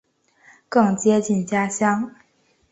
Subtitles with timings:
[0.67, 2.15] 更接近家乡